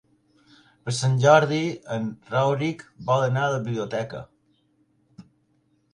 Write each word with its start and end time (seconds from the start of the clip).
Per 0.85 0.93
Sant 0.99 1.17
Jordi 1.25 1.59
en 1.97 2.09
Rauric 2.31 2.83
vol 3.11 3.27
anar 3.29 3.45
a 3.49 3.55
la 3.57 3.63
biblioteca. 3.69 4.27